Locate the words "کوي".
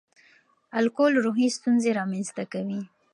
2.53-2.81